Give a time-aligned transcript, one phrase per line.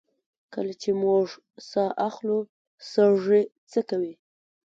[0.53, 1.25] کله چې موږ
[1.69, 2.37] ساه اخلو
[2.91, 4.13] سږي څه کوي